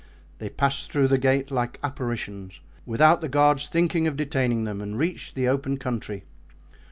[0.39, 4.97] They passed through the gate like apparitions, without the guards thinking of detaining them, and
[4.97, 6.23] reached the open country.